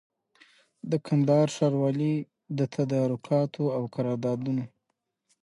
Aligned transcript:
پوري 0.03 0.87
د 0.91 0.93
کندهار 1.07 1.47
ښاروالۍ 1.55 2.15
د 2.57 2.59
تدارکاتو 2.75 3.63
او 3.77 3.81
قراردادونو 3.95 4.65